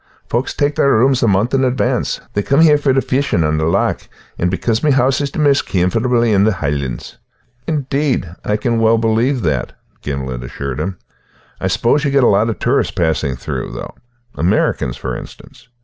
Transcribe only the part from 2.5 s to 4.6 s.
here for the fishin' on the loch, and